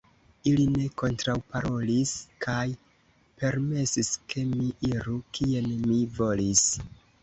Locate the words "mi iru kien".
4.59-5.75